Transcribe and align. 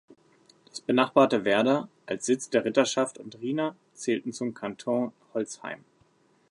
Das 0.67 0.81
benachbarte 0.81 1.45
Wehrda 1.45 1.87
als 2.07 2.25
Sitz 2.25 2.49
der 2.49 2.65
Ritterschaft 2.65 3.19
und 3.19 3.39
Rhina 3.39 3.75
zählten 3.93 4.33
zum 4.33 4.55
Kanton 4.55 5.11
Holzheim. 5.35 5.83